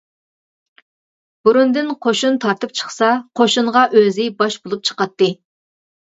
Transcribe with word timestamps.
بۇرۇندىن 1.47 1.91
قوشۇن 2.05 2.39
تارتىپ 2.47 2.73
چىقسا 2.81 3.11
قوشۇنغا 3.41 3.85
ئۆزى 4.01 4.27
باش 4.43 4.59
بولۇپ 4.67 4.91
چىقاتتى. 4.93 5.31